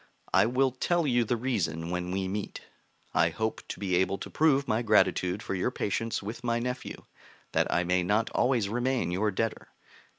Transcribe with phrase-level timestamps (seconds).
[0.33, 2.61] I will tell you the reason when we meet.
[3.13, 7.05] I hope to be able to prove my gratitude for your patience with my nephew,
[7.51, 9.67] that I may not always remain your debtor.